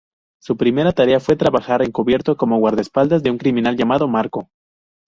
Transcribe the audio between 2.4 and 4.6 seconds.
guardaespaldas de un criminal llamado Marko.